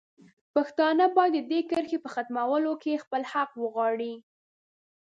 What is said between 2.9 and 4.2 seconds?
خپل حق وغواړي.